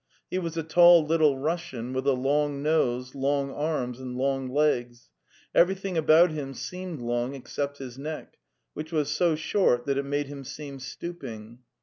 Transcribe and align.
He 0.31 0.39
was 0.39 0.57
a 0.57 0.63
tall 0.63 1.05
Little 1.05 1.37
Russian, 1.37 1.93
with 1.93 2.07
a 2.07 2.13
long 2.13 2.63
nose, 2.63 3.13
long 3.13 3.51
arms 3.51 3.99
and 3.99 4.17
long 4.17 4.49
legs; 4.49 5.09
everything 5.53 5.95
about 5.95 6.31
him 6.31 6.55
seemed 6.55 6.99
long 7.01 7.35
except 7.35 7.77
his 7.77 7.99
neck, 7.99 8.39
which 8.73 8.91
was 8.91 9.11
so 9.11 9.35
short 9.35 9.85
that 9.85 9.99
it 9.99 10.03
made 10.05 10.25
him 10.25 10.43
seem 10.43 10.79
stooping. 10.79 11.59